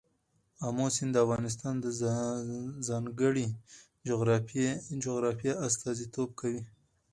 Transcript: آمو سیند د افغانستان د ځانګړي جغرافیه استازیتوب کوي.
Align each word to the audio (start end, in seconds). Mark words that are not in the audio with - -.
آمو 0.67 0.85
سیند 0.95 1.11
د 1.13 1.17
افغانستان 1.25 1.75
د 1.79 1.85
ځانګړي 2.87 3.47
جغرافیه 4.07 5.51
استازیتوب 5.67 6.29
کوي. 6.39 6.63